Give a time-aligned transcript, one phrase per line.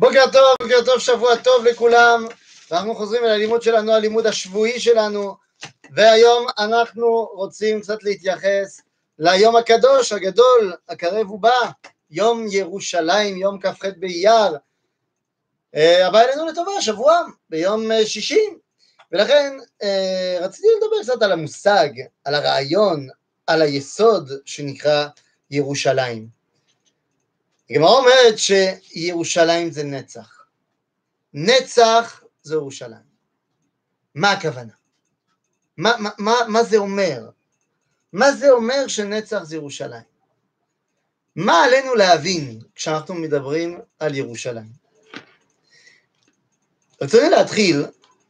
[0.00, 2.26] בוקר טוב, בוקר טוב, שבוע טוב לכולם.
[2.72, 5.36] אנחנו חוזרים אל הלימוד שלנו, הלימוד השבועי שלנו,
[5.90, 8.80] והיום אנחנו רוצים קצת להתייחס
[9.18, 11.70] ליום הקדוש, הגדול, הקרב ובא,
[12.10, 14.56] יום ירושלים, יום כ"ח באייר,
[15.74, 18.44] אה, הבא אלינו לטובה, שבוע, ביום אה, שישי,
[19.12, 21.88] ולכן אה, רציתי לדבר קצת על המושג,
[22.24, 23.08] על הרעיון,
[23.46, 25.06] על היסוד שנקרא
[25.50, 26.39] ירושלים.
[27.70, 30.44] הגמרא אומרת שירושלים זה נצח.
[31.34, 33.10] נצח זה ירושלים.
[34.14, 34.72] מה הכוונה?
[35.76, 37.30] מה, מה, מה, מה זה אומר?
[38.12, 40.02] מה זה אומר שנצח זה ירושלים?
[41.36, 44.72] מה עלינו להבין כשאנחנו מדברים על ירושלים?
[47.02, 47.86] רציתי להתחיל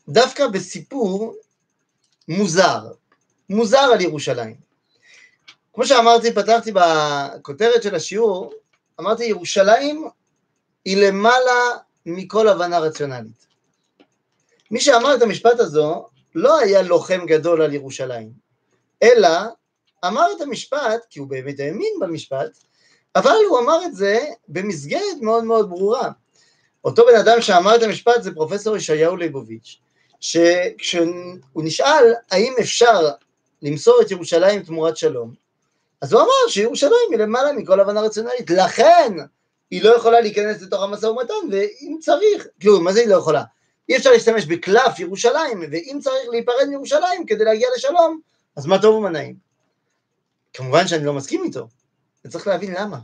[0.09, 1.37] דווקא בסיפור
[2.29, 2.93] מוזר,
[3.51, 4.57] מוזר על ירושלים.
[5.73, 8.53] כמו שאמרתי, פתחתי בכותרת של השיעור,
[9.01, 10.09] אמרתי, ירושלים
[10.85, 13.47] היא למעלה מכל הבנה רציונלית.
[14.71, 18.31] מי שאמר את המשפט הזו לא היה לוחם גדול על ירושלים,
[19.03, 19.29] אלא
[20.07, 22.51] אמר את המשפט, כי הוא באמת האמין במשפט,
[23.17, 26.11] אבל הוא אמר את זה במסגרת מאוד מאוד ברורה.
[26.85, 29.77] אותו בן אדם שאמר את המשפט זה פרופסור ישעיהו ליבוביץ',
[30.21, 33.01] שכשהוא נשאל האם אפשר
[33.63, 35.35] למסור את ירושלים תמורת שלום,
[36.01, 39.13] אז הוא אמר שירושלים היא למעלה מכל הבנה רציונלית, לכן
[39.71, 43.43] היא לא יכולה להיכנס לתוך המשא ומתן, ואם צריך, כאילו, מה זה היא לא יכולה?
[43.89, 48.21] אי אפשר להשתמש בקלף ירושלים, ואם צריך להיפרד מירושלים כדי להגיע לשלום,
[48.57, 49.37] אז מה טוב ומה נעים.
[50.53, 51.69] כמובן שאני לא מסכים איתו,
[52.25, 52.99] וצריך להבין למה.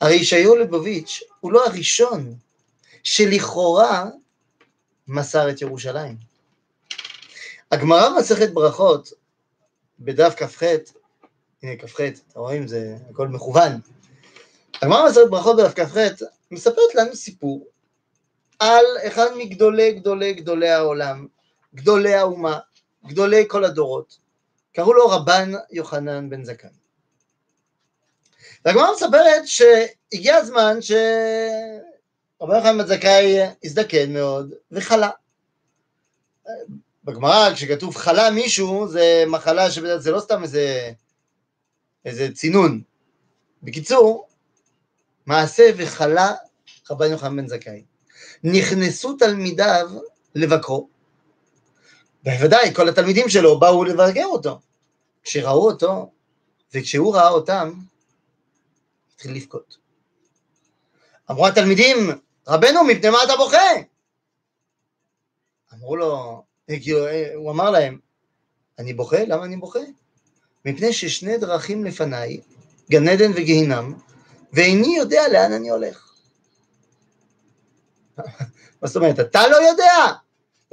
[0.00, 2.34] הרי ישעיהו ליבוביץ' הוא לא הראשון
[3.02, 4.04] שלכאורה
[5.08, 6.16] מסר את ירושלים.
[7.72, 9.12] הגמרא במסכת ברכות,
[10.00, 10.62] בדף כ"ח,
[11.66, 13.80] הנה כ"ח, אתם רואים, זה הכל מכוון.
[14.82, 15.96] הגמרא במסכת ברכות בדף כ"ח
[16.50, 17.66] מספרת לנו סיפור
[18.58, 21.26] על אחד מגדולי גדולי גדולי העולם,
[21.74, 22.58] גדולי האומה,
[23.06, 24.18] גדולי כל הדורות.
[24.72, 26.70] קראו לו רבן יוחנן בן זכאי.
[28.64, 35.10] והגמרא מספרת שהגיע הזמן שרבן יוחנן בן זכאי הזדקן מאוד וחלה.
[37.04, 40.92] בגמרא כשכתוב חלה מישהו זה מחלה שזה לא סתם איזה
[42.06, 42.82] איזה צינון.
[43.62, 44.28] בקיצור,
[45.26, 46.32] מעשה וחלה
[46.90, 47.84] רבן יוחנן בן זכאי.
[48.44, 49.90] נכנסו תלמידיו
[50.34, 50.88] לבקרו.
[52.22, 54.60] בוודאי, כל התלמידים שלו באו לבקר אותו.
[55.22, 56.12] כשראו אותו,
[56.74, 57.72] וכשהוא ראה אותם,
[59.14, 59.76] התחיל לבכות.
[61.30, 61.96] אמרו התלמידים,
[62.48, 63.58] רבנו, מפני מה אתה בוכה?
[65.74, 66.42] אמרו לו,
[67.34, 67.98] הוא אמר להם,
[68.78, 69.24] אני בוכה?
[69.26, 69.80] למה אני בוכה?
[70.66, 72.40] מפני ששני דרכים לפניי,
[72.90, 73.94] גן עדן וגיהינם,
[74.52, 76.12] ואיני יודע לאן אני הולך.
[78.82, 79.94] מה זאת אומרת, אתה לא יודע?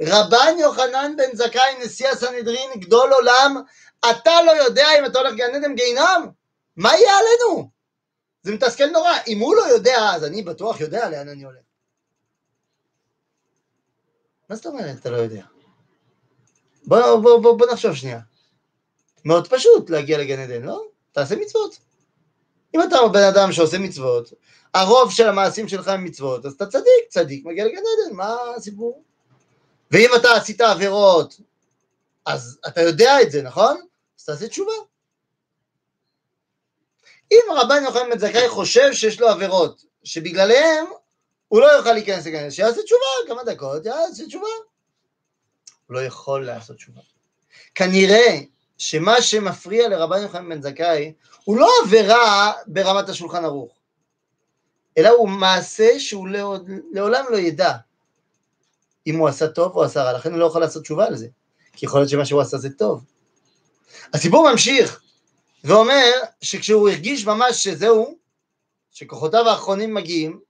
[0.02, 3.62] רבן יוחנן בן זכאי, נשיא הסנהדרין, גדול עולם,
[4.10, 6.28] אתה לא יודע אם אתה הולך גן עדן גיהינם?
[6.76, 7.70] מה יהיה עלינו?
[8.42, 9.12] זה מתסכל נורא.
[9.26, 11.58] אם הוא לא יודע, אז אני בטוח יודע לאן אני הולך.
[14.48, 15.44] מה זאת אומרת אתה לא יודע?
[16.84, 18.20] בוא, בוא, בוא, בוא נחשוב שנייה.
[19.24, 20.84] מאוד פשוט להגיע לגן עדן, לא?
[21.12, 21.78] תעשה מצוות.
[22.74, 24.32] אם אתה בן אדם שעושה מצוות,
[24.74, 29.02] הרוב של המעשים שלך הם מצוות, אז אתה צדיק, צדיק מגיע לגן עדן, מה הסיפור?
[29.90, 31.40] ואם אתה עשית עבירות,
[32.26, 33.80] אז אתה יודע את זה, נכון?
[34.18, 34.72] אז תעשה תשובה.
[37.32, 40.86] אם רבן יוחנן בן זכאי חושב שיש לו עבירות, שבגללם
[41.48, 44.46] הוא לא יוכל להיכנס לגן עדן, שיעשה תשובה, כמה דקות, יעשה תשובה.
[45.86, 47.00] הוא לא יכול לעשות תשובה.
[47.74, 48.40] כנראה
[48.78, 51.12] שמה שמפריע לרבן יוחנן בן זכאי
[51.44, 53.72] הוא לא עבירה ברמת השולחן ערוך,
[54.98, 56.28] אלא הוא מעשה שהוא
[56.92, 57.72] לעולם לא ידע
[59.06, 61.26] אם הוא עשה טוב או עשה רע, לכן הוא לא יכול לעשות תשובה על זה,
[61.72, 63.04] כי יכול להיות שמה שהוא עשה זה טוב.
[64.14, 65.00] הסיפור ממשיך
[65.64, 68.18] ואומר שכשהוא הרגיש ממש שזהו,
[68.90, 70.40] שכוחותיו האחרונים מגיעים,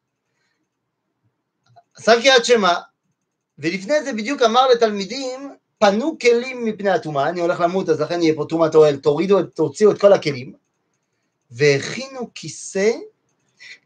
[1.97, 2.75] עשה קריאת שמע,
[3.59, 8.35] ולפני זה בדיוק אמר לתלמידים פנו כלים מפני הטומאה, אני הולך למות אז לכן יהיה
[8.35, 10.55] פה טומאת אוהל, תורידו, תוציאו את כל הכלים,
[11.51, 12.91] והכינו כיסא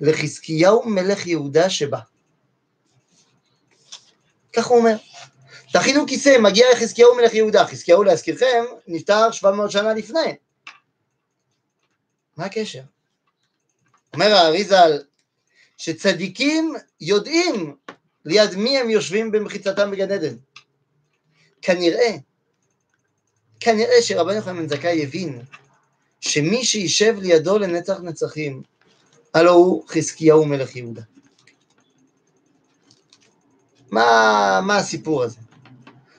[0.01, 1.99] לחזקיהו מלך יהודה שבא.
[4.53, 4.97] כך הוא אומר.
[5.73, 7.67] תכינו כיסא, מגיע לחזקיהו מלך יהודה.
[7.67, 10.37] חזקיהו להזכירכם, נפטר 700 שנה לפני.
[12.37, 12.83] מה הקשר?
[14.15, 14.99] אומר האריזל,
[15.77, 17.77] שצדיקים יודעים
[18.25, 20.37] ליד מי הם יושבים במחיצתם בגן עדן.
[21.63, 22.17] כנראה,
[23.61, 25.43] כנראה שרבן יוחנן בן זכאי הבין
[26.21, 28.63] שמי שישב לידו לנצח נצחים,
[29.35, 31.03] הלא הוא חזקיהו מלך יהודה.
[33.91, 35.39] מה, מה הסיפור הזה?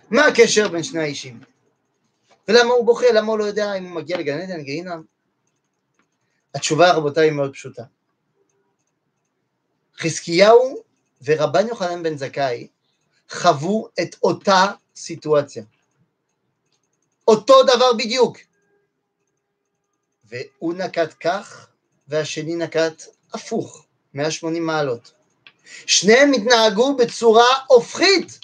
[0.09, 1.39] מה הקשר בין שני האישים?
[2.47, 3.05] ולמה הוא בוכה?
[3.13, 5.03] למה הוא לא יודע אם הוא מגיע לגן עדן, גיהינם?
[6.55, 7.83] התשובה, רבותיי, היא מאוד פשוטה.
[9.97, 10.83] חזקיהו
[11.25, 12.67] ורבן יוחנן בן זכאי
[13.29, 14.65] חוו את אותה
[14.99, 15.63] סיטואציה.
[17.27, 18.37] אותו דבר בדיוק.
[20.23, 21.67] והוא נקט כך,
[22.07, 23.03] והשני נקט
[23.33, 25.13] הפוך, 180 מעלות.
[25.85, 28.39] שניהם התנהגו בצורה הופכית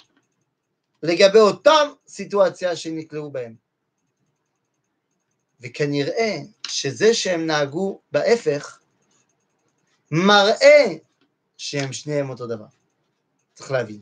[1.04, 1.74] לגבי אותה
[2.07, 3.56] סיטואציה שנקלעו בהם.
[5.62, 6.38] וכנראה
[6.68, 8.80] שזה שהם נהגו בהפך,
[10.12, 10.86] מראה
[11.58, 12.66] שהם שניהם אותו דבר.
[13.54, 14.00] צריך להבין.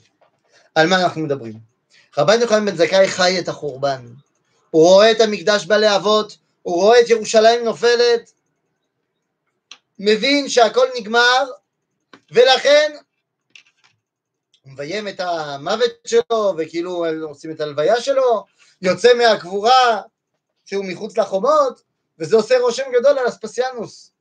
[0.76, 1.73] על מה אנחנו מדברים?
[2.18, 4.06] רבן יוחנן בן זכאי חי את החורבן.
[4.70, 8.32] הוא רואה את המקדש בלהבות, הוא רואה את ירושלים נופלת,
[10.00, 11.46] מבין שהכל נגמר,
[12.32, 12.94] ולכן
[14.62, 18.46] הוא מביים את המוות שלו, וכאילו עושים את הלוויה שלו,
[18.82, 20.02] יוצא מהקבורה
[20.66, 21.82] שהוא מחוץ לחומות,
[22.20, 24.12] וזה עושה רושם גדול על אספסיאנוס,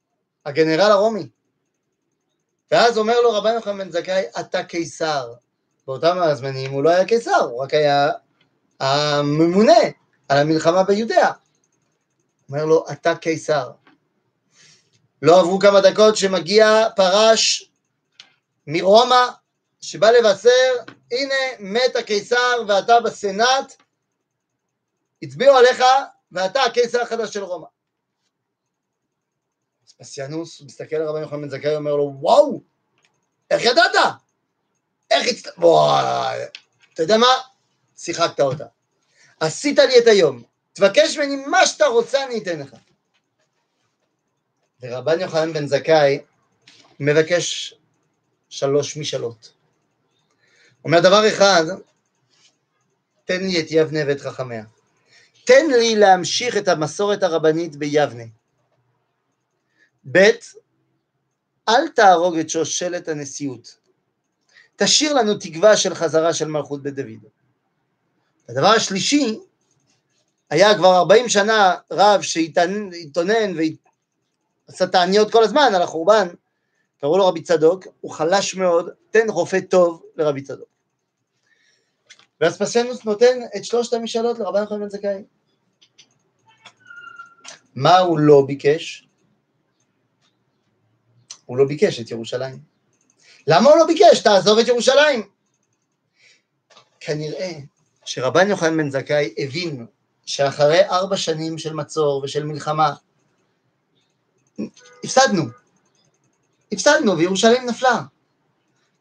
[0.47, 1.29] הגנרל הרומי.
[2.71, 5.33] ואז אומר לו רבן יוחנן בן זכאי, אתה קיסר.
[5.87, 8.11] באותם הזמנים הוא לא היה קיסר, הוא רק היה
[8.81, 9.79] הממונה
[10.29, 11.31] על המלחמה ביודע.
[12.49, 13.71] אומר לו, אתה קיסר.
[15.23, 17.71] לא עברו כמה דקות שמגיע פרש
[18.67, 19.27] מרומא,
[19.81, 20.75] שבא לבשר,
[21.13, 23.83] הנה מת הקיסר ואתה בסנאט,
[25.23, 25.83] הצביעו עליך
[26.33, 27.67] ואתה הקיסר החדש של רומא.
[29.87, 32.63] אספסיאנוס מסתכל על רבי יוחנן בן זכאי ואומר לו, וואו,
[33.51, 34.22] איך ידעת?
[35.13, 35.49] איך הצט...
[35.59, 36.39] וואי,
[36.95, 37.27] אתה יודע מה?
[37.97, 38.65] שיחקת אותה.
[39.41, 40.43] עשית לי את היום,
[40.73, 42.75] תבקש ממני מה שאתה רוצה, אני אתן לך.
[44.81, 46.19] ורבן יוחנן בן זכאי
[47.01, 47.75] מבקש
[48.49, 49.53] שלוש משאלות.
[50.85, 51.65] אומר דבר אחד,
[53.25, 54.65] תן לי את יבנה ואת חכמיה.
[55.45, 58.25] תן לי להמשיך את המסורת הרבנית ביבנה.
[60.13, 60.31] ב',
[61.69, 63.82] אל תהרוג את שושלת הנשיאות.
[64.77, 67.25] תשאיר לנו תקווה של חזרה של מלכות בית דוד.
[68.49, 69.39] הדבר השלישי,
[70.51, 73.57] היה כבר 40 שנה רב שהתאונן
[74.69, 76.29] ועשה תעניות כל הזמן על החורבן,
[77.01, 80.69] קראו לו רבי צדוק, הוא חלש מאוד, תן רופא טוב לרבי צדוק.
[82.41, 85.25] ואספסיאנוס נותן את שלושת המשאלות לרבן יוחנן בן זכאי.
[87.75, 89.09] מה הוא לא ביקש?
[91.47, 92.72] הוא לא ביקש את ירושלים.
[93.47, 94.19] למה הוא לא ביקש?
[94.19, 95.23] תעזוב את ירושלים.
[97.01, 97.53] כנראה
[98.05, 99.87] שרבן יוחנן בן זכאי הבין
[100.27, 102.95] שאחרי ארבע שנים של מצור ושל מלחמה,
[105.05, 105.43] הפסדנו.
[106.73, 108.03] הפסדנו וירושלים נפלה.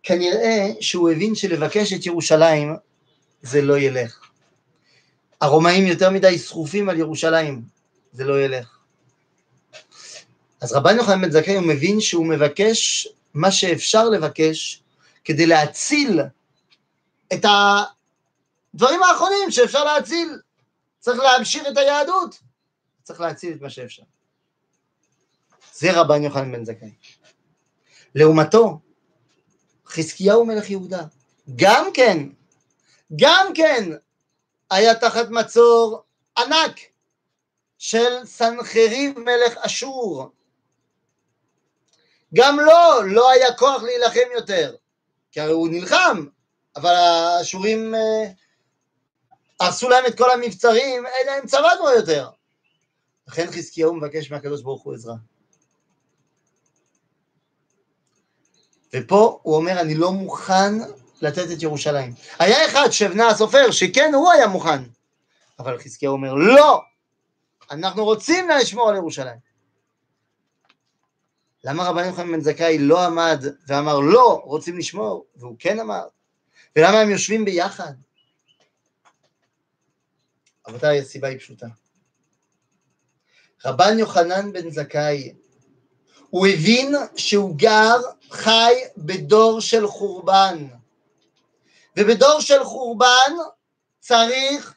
[0.03, 2.75] כנראה שהוא הבין שלבקש את ירושלים
[3.41, 4.19] זה לא ילך.
[5.41, 7.61] הרומאים יותר מדי סחופים על ירושלים,
[8.13, 8.77] זה לא ילך.
[10.61, 14.83] אז רבן יוחנן בן זכאי הוא מבין שהוא מבקש מה שאפשר לבקש
[15.23, 16.21] כדי להציל
[17.33, 20.39] את הדברים האחרונים שאפשר להציל.
[20.99, 22.39] צריך להמשיך את היהדות,
[23.03, 24.03] צריך להציל את מה שאפשר.
[25.73, 26.91] זה רבן יוחנן בן זכאי.
[28.15, 28.79] לעומתו,
[29.87, 31.01] חזקיהו מלך יהודה,
[31.55, 32.17] גם כן,
[33.15, 33.89] גם כן
[34.71, 36.03] היה תחת מצור
[36.37, 36.79] ענק
[37.77, 40.31] של סנחריב מלך אשור.
[42.33, 44.75] גם לו לא, היה כוח להילחם יותר,
[45.31, 46.25] כי הרי הוא נלחם,
[46.75, 48.31] אבל האשורים אה,
[49.59, 52.29] עשו להם את כל המבצרים, להם צבא כבר יותר.
[53.27, 55.15] לכן חזקיהו מבקש מהקדוש ברוך הוא עזרה.
[58.93, 60.73] ופה הוא אומר, אני לא מוכן
[61.21, 62.13] לתת את ירושלים.
[62.39, 64.83] היה אחד, שבנה הסופר, שכן, הוא היה מוכן.
[65.59, 66.81] אבל חזקיהו אומר, לא!
[67.71, 69.50] אנחנו רוצים לשמור על ירושלים.
[71.63, 76.03] למה רבן יוחנן בן זכאי לא עמד ואמר לא, רוצים לשמור, והוא כן אמר?
[76.75, 77.93] ולמה הם יושבים ביחד?
[80.67, 81.67] רבותיי, הסיבה היא פשוטה.
[83.65, 85.33] רבן יוחנן בן זכאי,
[86.29, 87.97] הוא הבין שהוא גר,
[88.31, 90.67] חי בדור של חורבן.
[91.97, 93.33] ובדור של חורבן
[93.99, 94.75] צריך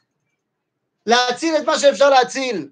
[1.06, 2.68] להציל את מה שאפשר להציל.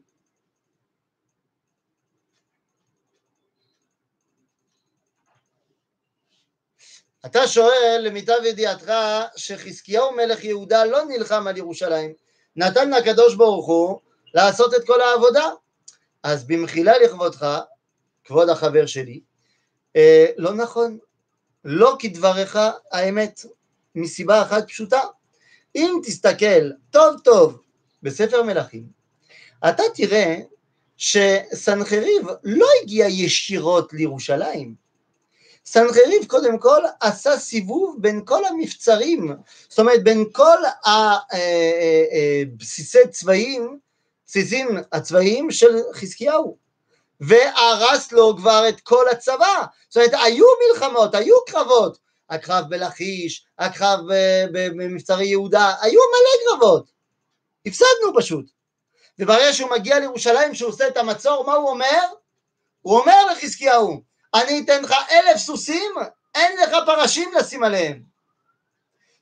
[7.27, 8.93] אתה שואל, למיטב ידיעתך,
[9.37, 12.13] שחזקיהו מלך יהודה לא נלחם על ירושלים,
[12.57, 13.99] נתן לקדוש ברוך הוא
[14.35, 15.51] לעשות את כל העבודה.
[16.23, 17.59] אז במחילה לכבודך,
[18.25, 19.21] כבוד החבר שלי,
[19.97, 20.99] אה, לא נכון,
[21.65, 22.59] לא כדבריך
[22.93, 23.41] האמת.
[23.95, 25.01] מסיבה אחת פשוטה.
[25.77, 27.63] אם תסתכל טוב טוב
[28.03, 28.87] בספר מלכים,
[29.69, 30.37] אתה תראה
[30.97, 34.82] שסנחריב לא הגיע ישירות לירושלים.
[35.67, 39.35] סנחריב קודם כל עשה סיבוב בין כל המבצרים,
[39.69, 43.79] זאת אומרת בין כל הבסיסי אה, אה, אה, צבאים,
[44.27, 46.57] בסיסים הצבאיים של חזקיהו,
[47.21, 51.99] והרס לו כבר את כל הצבא, זאת אומרת היו מלחמות, היו קרבות,
[52.31, 54.01] הקרב בלכיש, הקרב
[54.53, 56.91] במבצרי יהודה, היו מלא קרבות,
[57.67, 58.51] הפסדנו פשוט.
[59.19, 62.01] וברגע שהוא מגיע לירושלים, שהוא עושה את המצור, מה הוא אומר?
[62.83, 64.03] הוא אומר לחזקיהו,
[64.35, 65.93] אני אתן לך אלף סוסים,
[66.35, 68.03] אין לך פרשים לשים עליהם.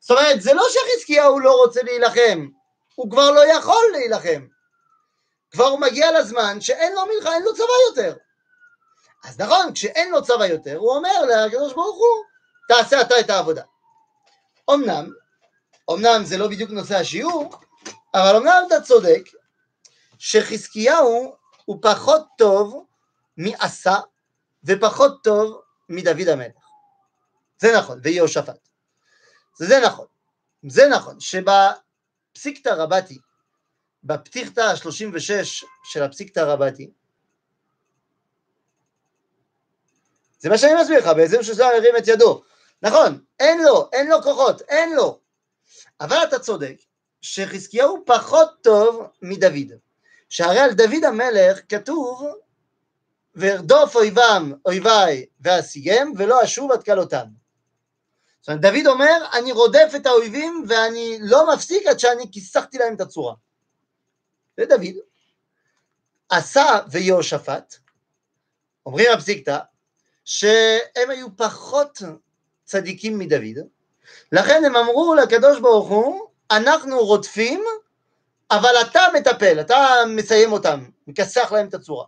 [0.00, 2.48] זאת אומרת, זה לא שחזקיהו לא רוצה להילחם,
[2.94, 4.46] הוא כבר לא יכול להילחם.
[5.50, 8.16] כבר הוא מגיע לזמן שאין לו מלחמה, אין לו צבא יותר.
[9.24, 12.24] אז נכון, כשאין לו צבא יותר, הוא אומר לקדוש ברוך הוא,
[12.68, 13.62] תעשה אתה את העבודה.
[14.70, 15.12] אמנם,
[15.90, 17.54] אמנם זה לא בדיוק נושא השיעור,
[18.14, 19.22] אבל אמנם אתה צודק,
[20.18, 22.86] שחזקיהו הוא פחות טוב
[23.36, 23.96] מעשה
[24.64, 26.52] ופחות טוב מדוד המלך.
[27.58, 28.68] זה נכון, ויהושפט.
[29.58, 30.06] זה נכון.
[30.68, 33.18] זה נכון, שבפסיקתא רבתי,
[34.04, 36.90] בפתיחתא ה-36 של הפסיקתא רבתי,
[40.38, 42.42] זה מה שאני מסביר לך, באיזה שזוהר הרים את ידו.
[42.82, 45.20] נכון, אין לו, אין לו כוחות, אין לו.
[46.00, 46.76] אבל אתה צודק,
[47.20, 49.72] שחזקיהו פחות טוב מדוד.
[50.28, 52.22] שהרי על דוד המלך כתוב
[53.34, 57.26] וארדוף אויבם אויביי ואשיגם ולא אשוב עד כלותם.
[58.40, 62.94] זאת אומרת דוד אומר אני רודף את האויבים ואני לא מפסיק עד שאני כיסחתי להם
[62.94, 63.34] את הצורה.
[64.56, 64.94] זה דוד.
[66.28, 67.76] עשה ויהושפט
[68.86, 69.58] אומרים הפסיקתא
[70.24, 72.02] שהם היו פחות
[72.64, 73.66] צדיקים מדוד
[74.32, 77.64] לכן הם אמרו לקדוש ברוך הוא אנחנו רודפים
[78.50, 82.04] אבל אתה מטפל, אתה מסיים אותם, מכסח להם את הצורה.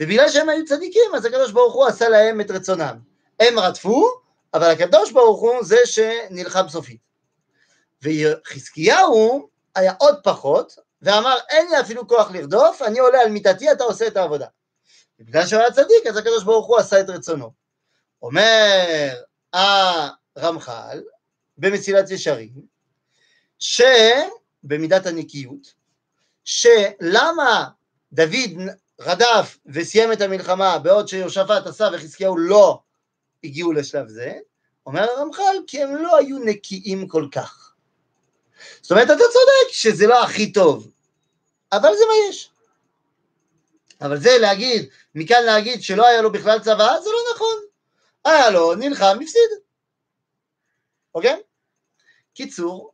[0.00, 2.98] ובגלל שהם היו צדיקים, אז הקדוש ברוך הוא עשה להם את רצונם.
[3.40, 4.08] הם רדפו,
[4.54, 7.00] אבל הקדוש ברוך הוא זה שנלחם סופית.
[8.02, 13.84] וחזקיהו היה עוד פחות, ואמר אין לי אפילו כוח לרדוף, אני עולה על מיטתי, אתה
[13.84, 14.46] עושה את העבודה.
[15.20, 17.50] ובגלל שהוא היה צדיק, אז הקדוש ברוך הוא עשה את רצונו.
[18.22, 19.14] אומר
[19.52, 21.02] הרמח"ל
[21.58, 22.52] במסילת ישרים,
[23.58, 23.82] ש...
[24.62, 25.74] במידת הנקיות,
[26.44, 27.68] שלמה
[28.12, 28.60] דוד
[29.00, 32.80] רדף וסיים את המלחמה בעוד שיהושפט עשה וחזקיהו לא
[33.44, 34.38] הגיעו לשלב זה,
[34.86, 37.72] אומר הרמח"ל כי הם לא היו נקיים כל כך.
[38.82, 40.90] זאת אומרת אתה צודק שזה לא הכי טוב,
[41.72, 42.50] אבל זה מה יש.
[44.00, 47.56] אבל זה להגיד, מכאן להגיד שלא היה לו בכלל צבא, זה לא נכון.
[48.24, 49.50] היה לו, נלחם, הפסיד.
[51.14, 51.40] אוקיי?
[52.34, 52.92] קיצור,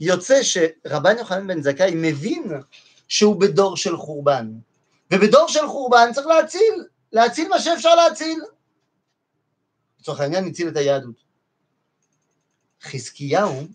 [0.00, 2.52] יוצא שרבן יוחנן בן זכאי מבין
[3.08, 4.52] שהוא בדור של חורבן,
[5.10, 8.40] ובדור של חורבן צריך להציל, להציל מה שאפשר להציל.
[10.00, 11.24] לצורך העניין הציל את היהדות.
[12.82, 13.66] חזקיהו,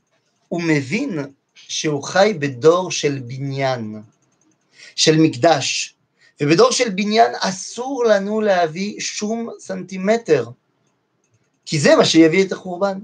[0.48, 1.20] הוא מבין
[1.54, 4.02] שהוא חי בדור של בניין,
[4.96, 5.96] של מקדש,
[6.42, 10.46] ובדור של בניין אסור לנו להביא שום סנטימטר,
[11.66, 13.00] כי זה מה שיביא את החורבן.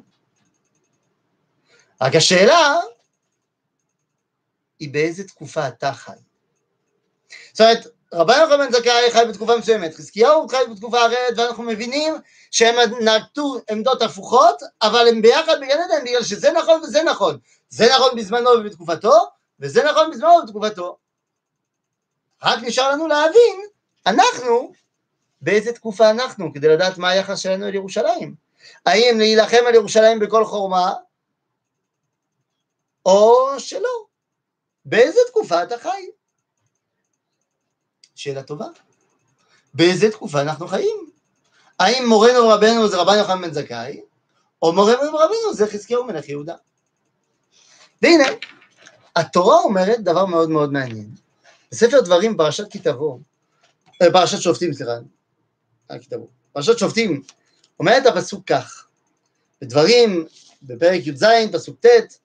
[2.02, 2.76] רק השאלה,
[4.80, 6.12] היא באיזה תקופה אתה חי.
[7.54, 12.14] זאת אומרת, רבי יוחנן בן זכאי חי בתקופה מסוימת, חזקיהו חי בתקופה אחרת, ואנחנו מבינים
[12.52, 17.38] שהם נקטו עמדות הפוכות, אבל הם ביחד בגן עדן, בגלל שזה נכון וזה נכון.
[17.70, 19.14] זה נכון בזמנו ובתקופתו,
[19.60, 20.98] וזה נכון בזמנו ובתקופתו.
[22.44, 23.62] רק נשאר לנו להבין,
[24.06, 24.72] אנחנו,
[25.42, 28.36] באיזה תקופה אנחנו, כדי לדעת מה היחס שלנו אל ירושלים.
[28.86, 30.94] האם להילחם על ירושלים בכל חורמה,
[33.06, 34.06] או שלא.
[34.86, 36.17] באיזה תקופה אתה חי?
[38.18, 38.66] שאלה טובה.
[39.74, 41.10] באיזה תקופה אנחנו חיים?
[41.80, 44.02] האם מורנו ורבנו זה רבן יוחנן בן זכאי,
[44.62, 46.56] או מורנו ורבנו זה חזקיהו מלך יהודה?
[48.02, 48.26] והנה,
[49.16, 51.10] התורה אומרת דבר מאוד מאוד מעניין.
[51.72, 53.20] בספר דברים, פרשת כי תבוא,
[54.02, 54.92] אה, פרשת שופטים, סליחה,
[55.92, 57.22] אה, כי תבוא, פרשת שופטים,
[57.80, 58.88] אומרת הפסוק כך,
[59.62, 60.26] בדברים,
[60.62, 62.18] בפרק י"ז, פסוק ט',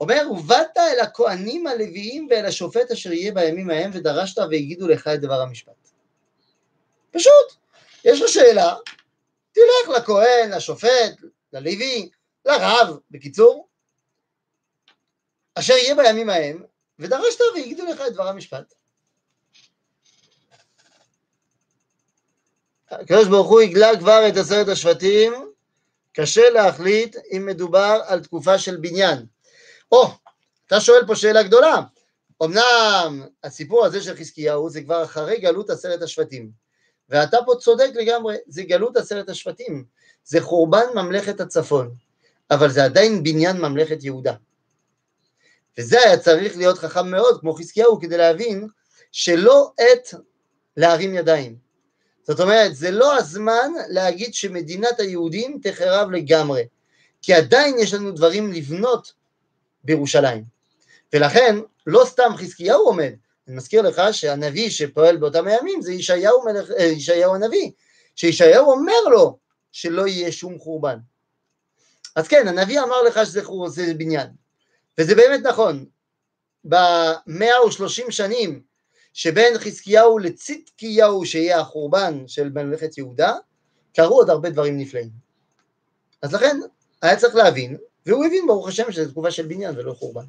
[0.00, 5.20] אומר, ובאת אל הכהנים הלוויים ואל השופט אשר יהיה בימים ההם, ודרשת והגידו לך את
[5.20, 5.88] דבר המשפט.
[7.10, 7.56] פשוט,
[8.04, 8.74] יש לך שאלה,
[9.52, 11.14] תלך לכהן, לשופט,
[11.52, 12.10] ללוי,
[12.44, 13.68] לרב, בקיצור,
[15.54, 16.64] אשר יהיה בימים ההם,
[16.98, 18.74] ודרשת והגידו לך את דבר המשפט.
[22.90, 25.32] הקדוש ברוך הוא הגלה כבר את עשרת השבטים,
[26.12, 29.26] קשה להחליט אם מדובר על תקופה של בניין.
[29.92, 30.08] או,
[30.66, 31.80] אתה שואל פה שאלה גדולה.
[32.42, 36.50] אמנם הסיפור הזה של חזקיהו זה כבר אחרי גלות עשרת השבטים.
[37.08, 39.84] ואתה פה צודק לגמרי, זה גלות עשרת השבטים.
[40.24, 41.94] זה חורבן ממלכת הצפון.
[42.50, 44.34] אבל זה עדיין בניין ממלכת יהודה.
[45.78, 48.68] וזה היה צריך להיות חכם מאוד, כמו חזקיהו, כדי להבין
[49.12, 50.14] שלא עת
[50.76, 51.56] להרים ידיים.
[52.22, 56.64] זאת אומרת, זה לא הזמן להגיד שמדינת היהודים תחרב לגמרי,
[57.22, 59.12] כי עדיין יש לנו דברים לבנות
[59.84, 60.44] בירושלים.
[61.12, 61.56] ולכן,
[61.86, 63.12] לא סתם חזקיהו עומד,
[63.48, 67.70] אני מזכיר לך שהנביא שפועל באותם הימים זה ישעיהו, מלך, אה, ישעיהו הנביא,
[68.16, 69.38] שישעיהו אומר לו
[69.72, 70.98] שלא יהיה שום חורבן.
[72.16, 74.28] אז כן, הנביא אמר לך שזה זה בניין,
[74.98, 75.84] וזה באמת נכון.
[76.64, 78.62] במאה ושלושים שנים
[79.12, 83.34] שבין חזקיהו לצדקיהו שיהיה החורבן של ממלכת יהודה,
[83.94, 85.10] קרו עוד הרבה דברים נפלאים.
[86.22, 86.60] אז לכן
[87.02, 87.76] היה צריך להבין,
[88.06, 90.24] והוא הבין ברוך השם שזו תקופה של בניין ולא חורבן.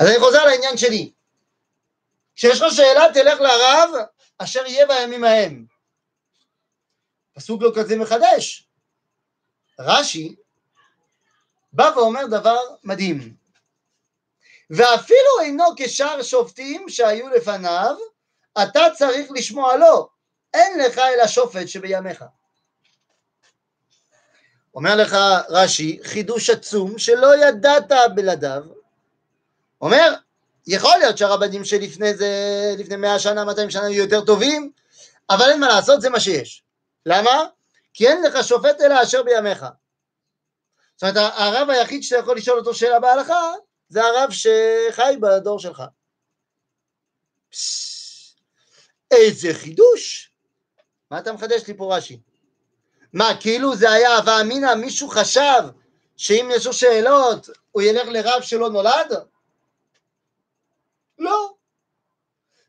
[0.00, 1.12] אז אני חוזר לעניין שלי.
[2.34, 3.90] כשיש לך שאלה תלך לרב
[4.38, 5.64] אשר יהיה בימים ההם.
[7.34, 8.68] פסוק לא כזה מחדש.
[9.78, 10.34] רש"י
[11.72, 13.36] בא ואומר דבר מדהים.
[14.70, 17.96] ואפילו אינו כשאר שופטים שהיו לפניו,
[18.62, 20.08] אתה צריך לשמוע לו,
[20.54, 22.24] אין לך אלא שופט שבימיך.
[24.74, 25.16] אומר לך
[25.48, 28.64] רש"י, חידוש עצום שלא ידעת בלעדיו.
[29.80, 30.14] אומר,
[30.66, 32.28] יכול להיות שהרבנים שלפני זה,
[32.78, 34.72] לפני מאה שנה, 200 שנה, היו יותר טובים,
[35.30, 36.62] אבל אין מה לעשות, זה מה שיש.
[37.06, 37.44] למה?
[37.94, 39.66] כי אין לך שופט אלא אשר בימיך.
[40.96, 43.52] זאת אומרת, הרב היחיד שאתה יכול לשאול אותו שאלה בהלכה,
[43.88, 45.82] זה הרב שחי בדור שלך.
[47.50, 48.36] פש,
[49.10, 50.32] איזה חידוש!
[51.10, 52.20] מה אתה מחדש לי פה רש"י?
[53.12, 55.62] מה, כאילו זה היה הווה אמינא, מישהו חשב
[56.16, 59.12] שאם יש לו שאלות, הוא ילך לרב שלא נולד?
[61.18, 61.54] לא.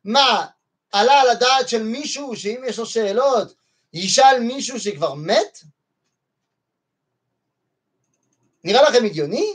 [0.04, 0.46] מה,
[0.92, 3.54] עלה על הדעת של מישהו שאם יש לו שאלות,
[3.94, 5.60] ישאל מישהו שכבר מת?
[8.64, 9.54] נראה לכם הגיוני?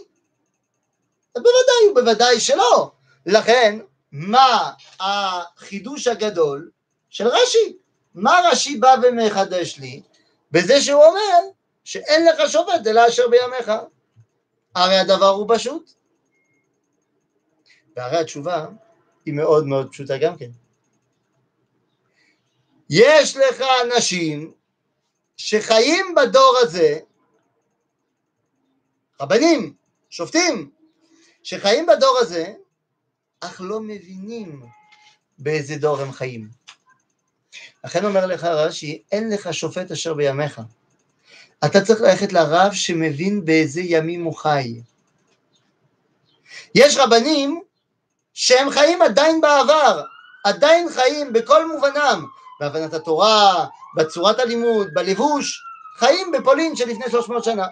[1.35, 2.93] בוודאי ובוודאי שלא.
[3.27, 3.79] לכן,
[4.13, 6.71] מה החידוש הגדול
[7.11, 7.77] של רש"י?
[8.15, 10.03] מה רש"י בא ומחדש לי?
[10.51, 11.51] בזה שהוא אומר
[11.85, 13.73] שאין לך שופט אלא אשר בימיך.
[14.75, 15.91] הרי הדבר הוא פשוט.
[17.97, 18.67] והרי התשובה
[19.27, 20.51] היא מאוד מאוד פשוטה גם כן.
[22.91, 24.53] יש לך אנשים
[25.37, 26.99] שחיים בדור הזה,
[29.21, 29.75] רבנים,
[30.11, 30.71] שופטים,
[31.43, 32.55] שחיים בדור הזה,
[33.41, 34.63] אך לא מבינים
[35.39, 36.58] באיזה דור הם חיים.
[37.85, 40.61] לכן אומר לך רש"י, אין לך שופט אשר בימיך.
[41.65, 44.81] אתה צריך ללכת לרב שמבין באיזה ימים הוא חי.
[46.75, 47.63] יש רבנים
[48.35, 50.03] שהם חיים עדיין בעבר,
[50.45, 52.27] עדיין חיים בכל מובנם,
[52.61, 55.63] בהבנת התורה, בצורת הלימוד, בלבוש,
[55.99, 57.67] חיים בפולין של לפני 300 שנה.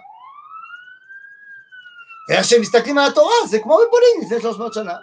[2.31, 4.95] איך שהם מסתכלים על התורה, זה כמו בפולין לפני 300 שנה.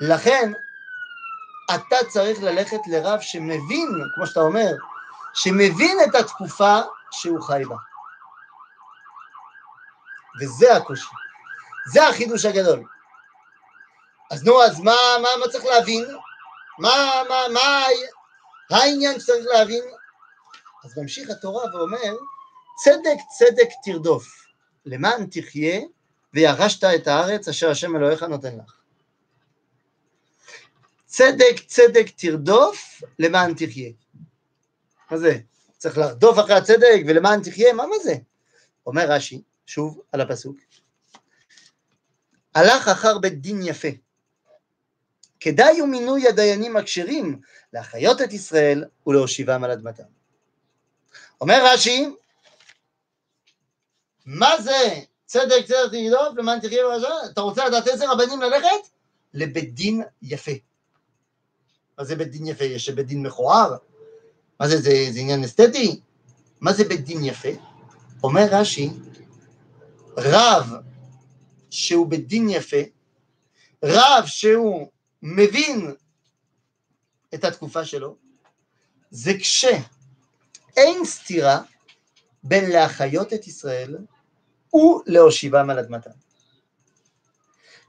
[0.00, 0.52] לכן,
[1.74, 4.72] אתה צריך ללכת לרב שמבין, כמו שאתה אומר,
[5.34, 7.76] שמבין את התקופה שהוא חי בה.
[10.40, 11.06] וזה הקושי.
[11.92, 12.84] זה החידוש הגדול.
[14.30, 16.04] אז נו, אז מה, מה, מה צריך להבין?
[16.78, 17.86] מה, מה, מה
[18.70, 19.84] העניין שצריך להבין?
[20.84, 22.14] אז ממשיך התורה ואומר,
[22.84, 24.26] צדק צדק תרדוף,
[24.86, 25.80] למען תחיה
[26.34, 28.83] וירשת את הארץ אשר השם אלוהיך נותן לך.
[31.16, 33.90] צדק צדק תרדוף, למען תחיה.
[35.10, 35.38] מה זה?
[35.78, 37.72] צריך לרדוף אחרי הצדק ולמען תחיה?
[37.72, 38.14] מה מה זה?
[38.86, 40.56] אומר רש"י, שוב על הפסוק,
[42.54, 43.88] הלך אחר בית דין יפה.
[45.40, 47.40] כדאי הוא מינוי הדיינים הכשרים
[47.72, 50.04] להחיות את ישראל ולהושיבם על אדמתם.
[51.40, 52.06] אומר רש"י,
[54.26, 57.30] מה זה צדק צדק תגידות למען תחיה ורשע?
[57.32, 58.88] אתה רוצה לדעת איזה רבנים ללכת?
[59.34, 60.73] לבית דין יפה.
[61.98, 62.64] מה זה בית דין יפה?
[62.64, 63.76] יש בית דין מכוער?
[64.60, 66.00] מה זה, זה, זה עניין אסתטי?
[66.60, 67.48] מה זה בית דין יפה?
[68.22, 68.90] אומר רש"י,
[70.16, 70.72] רב
[71.70, 72.76] שהוא בית דין יפה,
[73.84, 74.88] רב שהוא
[75.22, 75.94] מבין
[77.34, 78.16] את התקופה שלו,
[79.10, 81.62] זה כשאין סתירה
[82.42, 83.98] בין להחיות את ישראל
[84.74, 86.10] ולהושיבם על אדמתם.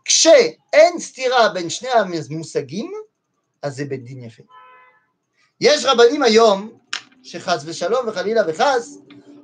[0.05, 2.91] כשאין סתירה בין שני המושגים,
[3.65, 4.43] אז זה בית דין יפה.
[5.61, 6.77] יש רבנים היום
[7.23, 8.97] שחס ושלום וחלילה וחס,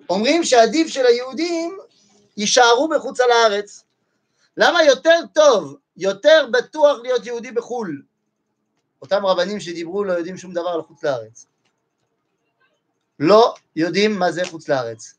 [0.10, 1.78] אומרים שעדיף של היהודים
[2.38, 3.84] יישארו בחוץ על הארץ.
[4.58, 8.02] למה יותר טוב, יותר בטוח להיות יהודי בחו"ל?
[9.02, 11.46] אותם רבנים שדיברו לא יודעים שום דבר על חוץ לארץ.
[13.20, 15.14] לא יודעים מה זה חוץ לארץ.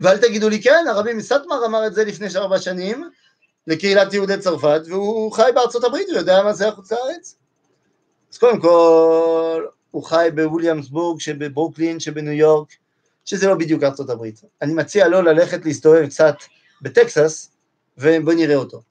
[0.00, 3.10] ואל תגידו לי כן, הרבי מסטמר אמר את זה לפני ארבע שנים
[3.66, 7.39] לקהילת יהודי צרפת, והוא חי בארצות הברית, הוא יודע מה זה החוץ לארץ.
[8.32, 12.68] אז קודם כל, הוא חי בוויליאמסבורג שבברוקלין שבניו יורק,
[13.24, 14.40] שזה לא בדיוק ארצות הברית.
[14.62, 16.34] אני מציע לו ללכת להסתובב קצת
[16.82, 17.50] בטקסס,
[17.98, 18.82] ובוא נראה אותו.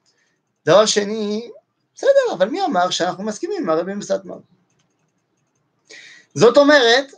[0.66, 1.52] דבר שני,
[1.96, 4.38] בסדר, אבל מי אמר שאנחנו מסכימים עם הרבי מסטמר?
[6.34, 7.12] זאת אומרת,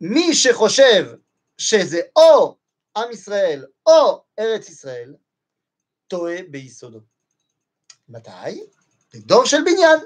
[0.00, 1.14] מי שחושב
[1.58, 2.56] שזה או
[2.96, 5.14] עם ישראל או ארץ ישראל,
[6.08, 7.00] טועה ביסודו.
[8.08, 8.64] מתי?
[9.14, 9.98] בדור של בניין.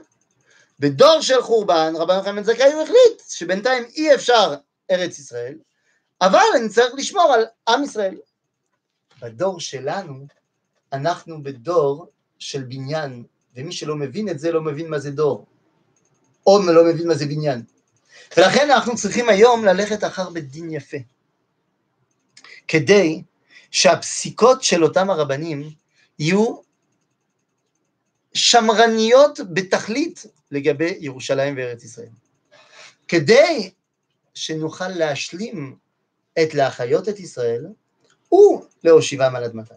[0.78, 4.54] בדור של חורבן, רבן יוחנן זכאי הוא החליט שבינתיים אי אפשר
[4.90, 5.54] ארץ ישראל,
[6.20, 8.16] אבל אני צריך לשמור על עם ישראל.
[9.22, 10.26] בדור שלנו,
[10.92, 12.06] אנחנו בדור
[12.38, 13.24] של בניין,
[13.56, 15.46] ומי שלא מבין את זה לא מבין מה זה דור,
[16.46, 17.62] או לא מבין מה זה בניין.
[18.36, 20.96] ולכן אנחנו צריכים היום ללכת אחר בית דין יפה,
[22.68, 23.22] כדי
[23.70, 25.70] שהפסיקות של אותם הרבנים
[26.18, 26.56] יהיו
[28.34, 32.08] שמרניות בתכלית לגבי ירושלים וארץ ישראל.
[33.08, 33.70] כדי
[34.34, 35.76] שנוכל להשלים
[36.42, 37.66] את להחיות את ישראל
[38.84, 39.74] ולהושיבם על אדמתם.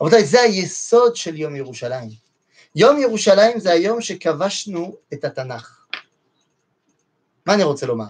[0.00, 2.10] רבותיי, זה היסוד של יום ירושלים.
[2.74, 5.86] יום ירושלים זה היום שכבשנו את התנ"ך.
[7.46, 8.06] מה אני רוצה לומר?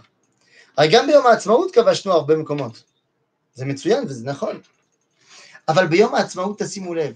[0.77, 2.83] הרי גם ביום העצמאות כבשנו הרבה מקומות.
[3.55, 4.61] זה מצוין וזה נכון.
[5.69, 7.15] אבל ביום העצמאות תשימו לב,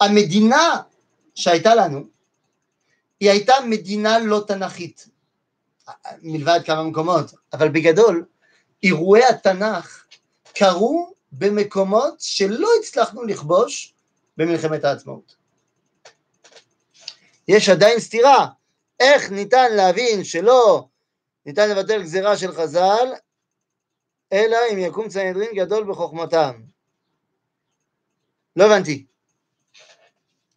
[0.00, 0.80] המדינה
[1.34, 2.04] שהייתה לנו,
[3.20, 5.08] היא הייתה מדינה לא תנכית,
[6.22, 8.24] מלבד כמה מקומות, אבל בגדול,
[8.82, 10.06] אירועי התנ"ך
[10.54, 13.94] קרו במקומות שלא הצלחנו לכבוש
[14.36, 15.36] במלחמת העצמאות.
[17.48, 18.46] יש עדיין סתירה,
[19.00, 20.88] איך ניתן להבין שלא
[21.46, 23.12] ניתן לבטל גזירה של חז"ל,
[24.32, 26.62] אלא אם יקום צנדרין גדול בחוכמתם.
[28.56, 29.06] לא הבנתי.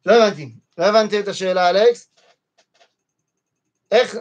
[0.06, 0.54] לא הבנתי.
[0.78, 2.09] לא הבנתי את השאלה, אלכס.
[3.92, 4.18] איך...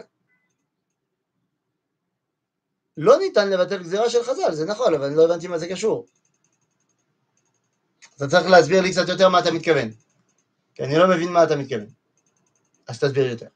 [2.97, 6.05] לא ניתן לבטל גזירה של חז"ל, זה נכון, אבל אני לא הבנתי מה זה קשור.
[8.17, 9.89] אתה צריך להסביר לי קצת יותר מה אתה מתכוון.
[10.75, 11.87] כי אני לא מבין מה אתה מתכוון.
[12.87, 13.47] אז תסביר יותר.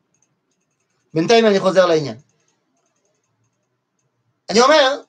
[1.14, 2.18] בינתיים אני חוזר לעניין.
[4.50, 5.02] אני אומר,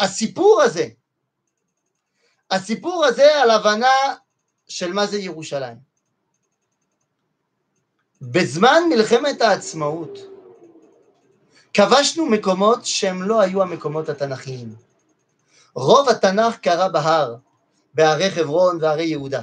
[0.00, 0.88] הסיפור הזה,
[2.50, 4.16] הסיפור הזה על הבנה
[4.68, 5.91] של מה זה ירושלים.
[8.22, 10.18] בזמן מלחמת העצמאות
[11.74, 14.74] כבשנו מקומות שהם לא היו המקומות התנ"כיים.
[15.74, 17.36] רוב התנ"ך קרה בהר,
[17.94, 19.42] בהרי חברון והרי יהודה.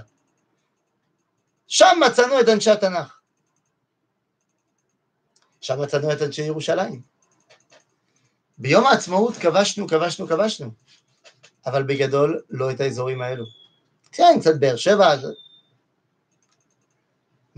[1.67, 3.19] שם מצאנו את אנשי התנ"ך.
[5.61, 7.01] שם מצאנו את אנשי ירושלים.
[8.57, 10.71] ביום העצמאות כבשנו, כבשנו, כבשנו,
[11.65, 13.45] אבל בגדול לא את האזורים האלו.
[14.11, 15.15] כן, קצת באר שבע.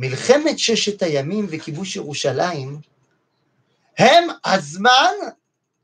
[0.01, 2.79] מלחמת ששת הימים וכיבוש ירושלים
[3.97, 5.13] הם הזמן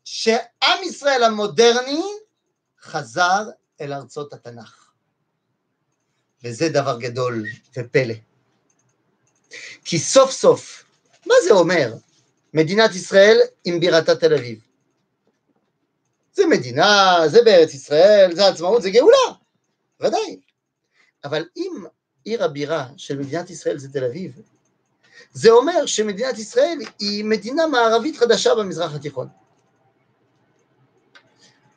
[0.04, 2.04] שעם ישראל המודרני
[2.82, 3.50] חזר
[3.82, 4.92] אל ארצות התנ"ך.
[6.44, 7.46] וזה דבר גדול
[7.78, 8.14] ופלא.
[9.86, 10.84] כי סוף סוף,
[11.26, 11.94] מה זה אומר
[12.54, 14.60] מדינת ישראל עם בירתה תל אביב?
[16.34, 19.38] זה מדינה, זה בארץ ישראל, זה עצמאות, זה גאולה,
[20.00, 20.40] ודאי.
[21.24, 21.86] אבל אם
[22.28, 24.42] עיר הבירה של מדינת ישראל זה תל אביב,
[25.34, 29.28] זה אומר שמדינת ישראל היא מדינה מערבית חדשה במזרח התיכון.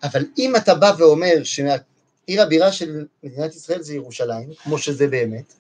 [0.03, 5.55] אבל אם אתה בא ואומר שעיר הבירה של מדינת ישראל זה ירושלים, כמו שזה באמת,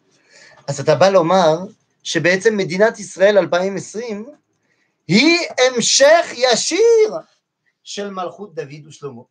[0.66, 1.58] אז אתה בא לומר
[2.02, 4.26] שבעצם מדינת ישראל 2020
[5.08, 7.10] היא המשך ישיר
[7.84, 9.22] של מלכות דוד ושלמה.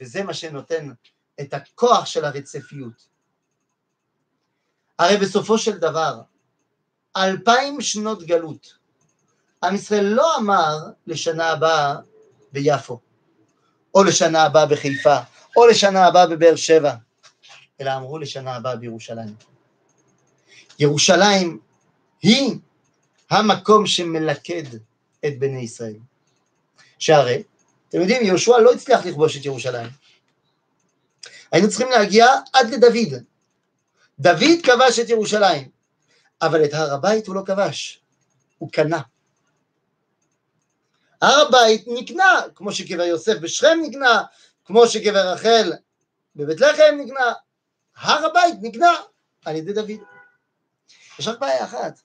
[0.00, 0.92] וזה מה שנותן
[1.40, 3.09] את הכוח של הרצפיות.
[5.00, 6.20] הרי בסופו של דבר,
[7.16, 8.74] אלפיים שנות גלות,
[9.64, 11.96] עם ישראל לא אמר לשנה הבאה
[12.52, 13.00] ביפו,
[13.94, 15.16] או לשנה הבאה בחיפה,
[15.56, 16.94] או לשנה הבאה בבאר שבע,
[17.80, 19.34] אלא אמרו לשנה הבאה בירושלים.
[20.78, 21.58] ירושלים
[22.22, 22.58] היא
[23.30, 24.64] המקום שמלכד
[25.26, 25.98] את בני ישראל.
[26.98, 27.42] שהרי,
[27.88, 29.90] אתם יודעים, יהושע לא הצליח לכבוש את ירושלים.
[31.52, 33.29] היינו צריכים להגיע עד לדוד.
[34.20, 35.70] דוד כבש את ירושלים,
[36.42, 38.00] אבל את הר הבית הוא לא כבש,
[38.58, 39.00] הוא קנה.
[41.22, 44.22] הר הבית נקנה, כמו שקבר יוסף בשכם נקנה,
[44.64, 45.72] כמו שקבר רחל
[46.36, 47.32] בבית לחם נקנה,
[47.96, 48.92] הר הבית נקנה
[49.44, 50.00] על ידי דוד.
[51.18, 52.00] יש רק בעיה אחת,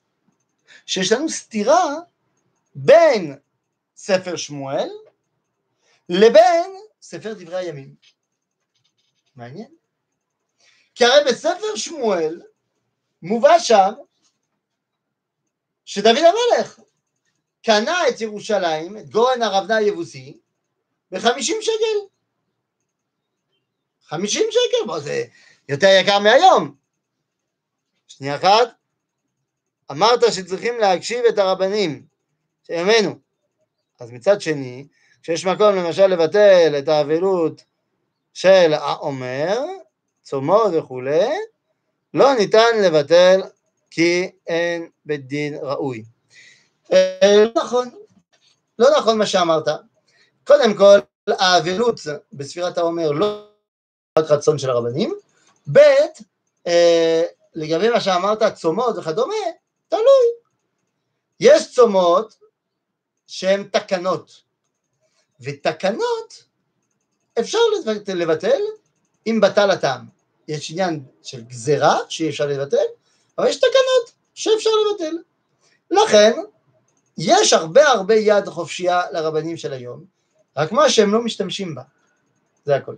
[0.86, 1.94] שיש לנו סתירה
[2.74, 3.38] בין
[3.96, 4.88] ספר שמואל
[6.08, 6.70] לבין
[7.02, 7.94] ספר דברי הימים.
[9.36, 9.68] מעניין.
[10.96, 12.42] כי הרי בספר שמואל
[13.22, 13.92] מובא שם
[15.84, 16.80] שדוד המלך
[17.64, 20.38] קנה את ירושלים, את גורן הרבנה היבוסי,
[21.10, 22.06] בחמישים שקל.
[24.02, 25.24] חמישים שקל, בוא, זה
[25.68, 26.74] יותר יקר מהיום.
[28.08, 28.68] שנייה אחת,
[29.90, 32.06] אמרת שצריכים להקשיב את הרבנים
[32.62, 33.18] של ימינו.
[34.00, 34.86] אז מצד שני,
[35.22, 37.64] כשיש מקום למשל לבטל את האבלות
[38.34, 39.60] של העומר,
[40.26, 41.28] צומו וכולי,
[42.14, 43.40] לא ניתן לבטל
[43.90, 46.04] כי אין בית דין ראוי.
[46.92, 47.90] אה, לא נכון,
[48.78, 49.64] לא נכון מה שאמרת.
[50.46, 52.00] קודם כל, האבלות
[52.32, 53.46] בספירת העומר לא
[54.18, 55.14] רק רצון של הרבנים,
[55.72, 55.78] ב'
[56.66, 57.22] אה,
[57.54, 59.34] לגבי מה שאמרת, צומות וכדומה,
[59.88, 60.26] תלוי.
[61.40, 62.38] יש צומות
[63.26, 64.42] שהן תקנות,
[65.40, 66.44] ותקנות
[67.40, 67.58] אפשר
[68.08, 68.60] לבטל
[69.26, 70.15] אם בטל הטעם.
[70.48, 72.86] יש עניין של גזירה שאי אפשר לבטל,
[73.38, 75.16] אבל יש תקנות שאפשר לבטל.
[75.90, 76.32] לכן,
[77.18, 80.04] יש הרבה הרבה יד חופשייה לרבנים של היום,
[80.56, 81.82] רק מה שהם לא משתמשים בה,
[82.64, 82.94] זה הכל.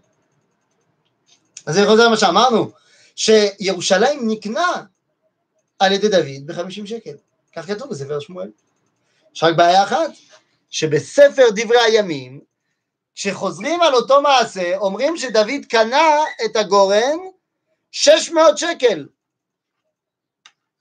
[1.66, 2.70] אז אני חוזר למה שאמרנו,
[3.16, 4.84] שירושלים נקנה
[5.78, 7.16] על ידי דוד ב-50 שקל,
[7.56, 8.50] כך כתוב בספר שמואל.
[9.34, 10.10] יש רק בעיה אחת,
[10.70, 12.40] שבספר דברי הימים,
[13.14, 17.18] כשחוזרים על אותו מעשה, אומרים שדוד קנה את הגורן
[17.90, 19.08] 600 שקל.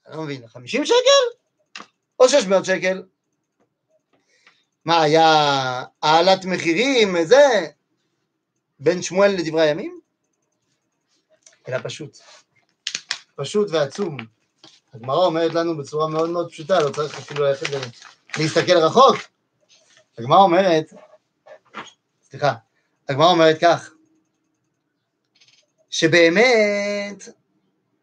[0.06, 1.84] אני לא מבין, 50 שקל?
[2.20, 3.02] או 600 שקל?
[4.84, 5.24] מה, היה
[6.02, 7.66] העלת מחירים, זה,
[8.78, 10.00] בין שמואל לדברי הימים?
[11.68, 12.18] אלא פשוט.
[13.36, 14.16] פשוט ועצום.
[14.94, 17.66] הגמרא אומרת לנו בצורה מאוד מאוד פשוטה, לא צריך אפילו ללכת
[18.38, 19.16] להסתכל רחוק.
[20.18, 20.92] הגמרא אומרת,
[22.22, 22.54] סליחה,
[23.08, 23.90] הגמרא אומרת כך,
[25.90, 27.28] שבאמת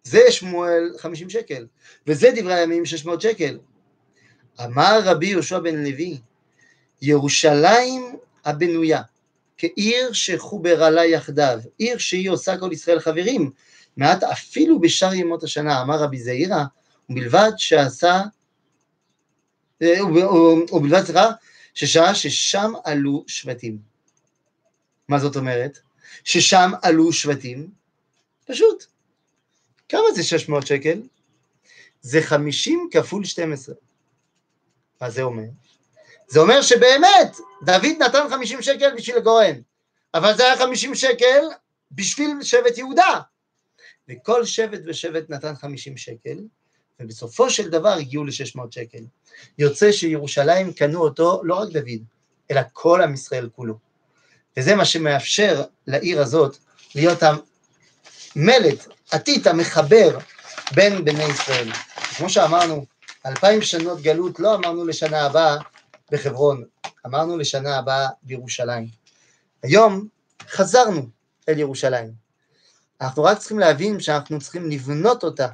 [0.04, 1.67] זה שמואל 50 שקל,
[2.08, 3.60] וזה דברי הימים 600 שקל.
[4.63, 6.19] אמר רבי יהושע בן לוי,
[7.02, 9.02] ירושלים הבנויה,
[9.58, 13.52] כעיר שחוברה לה יחדיו, עיר שהיא עושה כל ישראל חברים,
[13.98, 16.63] מעט אפילו בשאר ימות השנה, אמר רבי זעירא,
[17.10, 18.21] ובלבד שעשה,
[19.82, 20.06] אה,
[20.71, 21.30] ובלבד סליחה,
[21.74, 23.78] ששעה ששם עלו שבטים.
[25.08, 25.80] מה זאת אומרת?
[26.24, 27.70] ששם עלו שבטים?
[28.46, 28.86] פשוט.
[29.89, 31.02] כמה זה 600 שקל?
[32.02, 33.76] זה 50 כפול 12.
[35.02, 35.44] מה זה אומר?
[36.28, 39.56] זה אומר שבאמת, דוד נתן 50 שקל בשביל הגורן,
[40.13, 41.41] אבל זה היה 50 שקל
[41.91, 43.20] בשביל שבט יהודה.
[44.10, 46.38] וכל שבט ושבט נתן 50 שקל,
[47.00, 49.04] ובסופו של דבר הגיעו ל-600 שקל.
[49.58, 52.04] יוצא שירושלים קנו אותו לא רק דוד,
[52.52, 53.78] אלא כל עם ישראל כולו.
[54.60, 56.58] וזה מה שמאפשר לעיר הזאת
[56.96, 57.20] להיות
[58.36, 60.18] המלט, עתית, המחבר
[60.76, 61.72] בין בני ישראל.
[62.18, 62.86] כמו שאמרנו,
[63.26, 65.58] אלפיים שנות גלות לא אמרנו לשנה הבאה
[66.12, 66.63] בחברון,
[67.06, 68.88] אמרנו לשנה הבאה בירושלים.
[69.63, 70.08] היום
[70.50, 71.10] חזרנו
[71.50, 72.13] אל ירושלים.
[73.02, 75.48] אנחנו רק צריכים להבין שאנחנו צריכים לבנות אותה,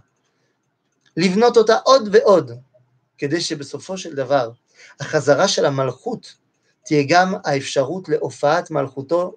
[1.18, 2.52] לבנות אותה עוד ועוד,
[3.18, 4.52] כדי שבסופו של דבר
[5.00, 6.34] החזרה של המלכות
[6.86, 9.36] תהיה גם האפשרות להופעת מלכותו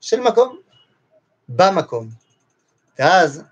[0.00, 0.58] של מקום,
[1.48, 2.08] במקום.
[2.98, 3.42] ואז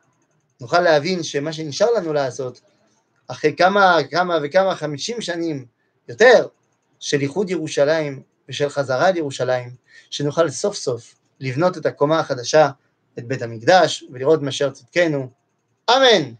[0.60, 2.60] נוכל להבין שמה שנשאר לנו לעשות,
[3.28, 5.66] אחרי כמה, כמה וכמה, חמישים שנים
[6.08, 6.46] יותר,
[7.00, 9.70] של איחוד ירושלים ושל חזרה לירושלים,
[10.10, 12.70] שנוכל סוף סוף לבנות את הקומה החדשה,
[13.18, 15.30] את בית המקדש, ולראות מאשר צדקנו.
[15.90, 16.32] אמן.